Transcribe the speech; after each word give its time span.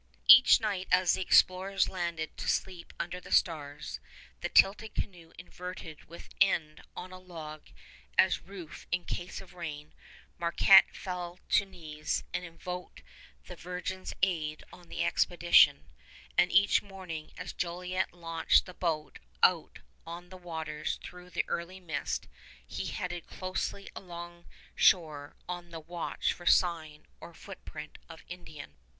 Each 0.25 0.59
night 0.59 0.87
as 0.91 1.13
the 1.13 1.21
explorers 1.21 1.87
landed 1.87 2.35
to 2.37 2.47
sleep 2.49 2.91
under 2.99 3.19
the 3.21 3.31
stars, 3.31 3.99
the 4.39 4.49
tilted 4.49 4.95
canoe 4.95 5.31
inverted 5.37 6.05
with 6.05 6.29
end 6.41 6.81
on 6.95 7.11
a 7.11 7.19
log 7.19 7.69
as 8.17 8.41
roof 8.41 8.87
in 8.91 9.05
case 9.05 9.41
of 9.41 9.53
rain, 9.53 9.93
Marquette 10.39 10.95
fell 10.95 11.39
to 11.49 11.65
knees 11.67 12.23
and 12.33 12.43
invoked 12.43 13.03
the 13.45 13.55
Virgin's 13.55 14.11
aid 14.23 14.63
on 14.73 14.89
the 14.89 15.03
expedition; 15.03 15.85
and 16.35 16.51
each 16.51 16.81
morning 16.81 17.31
as 17.37 17.53
Jolliet 17.53 18.11
launched 18.11 18.65
the 18.65 18.73
boat 18.73 19.19
out 19.43 19.81
on 20.03 20.29
the 20.29 20.35
waters 20.35 20.97
through 21.03 21.29
the 21.29 21.45
early 21.47 21.79
mist, 21.79 22.27
he 22.65 22.87
headed 22.87 23.27
closely 23.27 23.87
along 23.95 24.45
shore 24.73 25.35
on 25.47 25.69
the 25.69 25.79
watch 25.79 26.33
for 26.33 26.47
sign 26.47 27.05
or 27.19 27.35
footprint 27.35 27.99
of 28.09 28.23
Indian. 28.27 28.77